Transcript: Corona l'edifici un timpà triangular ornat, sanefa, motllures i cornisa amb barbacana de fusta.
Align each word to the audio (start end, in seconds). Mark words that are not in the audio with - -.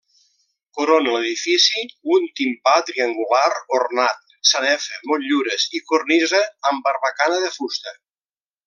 Corona 0.77 1.11
l'edifici 1.15 1.83
un 2.15 2.25
timpà 2.39 2.73
triangular 2.89 3.45
ornat, 3.81 4.35
sanefa, 4.55 4.99
motllures 5.13 5.69
i 5.81 5.85
cornisa 5.93 6.45
amb 6.73 6.91
barbacana 6.91 7.43
de 7.47 7.57
fusta. 7.61 7.97